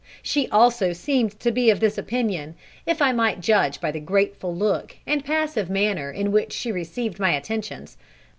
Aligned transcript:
She 0.23 0.49
also 0.49 0.93
seemed 0.93 1.39
to 1.41 1.51
be 1.51 1.69
of 1.69 1.79
this 1.79 1.95
opinion, 1.95 2.55
if 2.87 3.03
I 3.03 3.11
might 3.11 3.39
judge 3.39 3.79
by 3.79 3.91
the 3.91 3.99
grateful 3.99 4.55
look 4.55 4.97
and 5.05 5.23
passive 5.23 5.69
manner 5.69 6.09
in 6.09 6.31
which 6.31 6.53
she 6.53 6.71
received 6.71 7.19
my 7.19 7.33
attentions. 7.33 7.97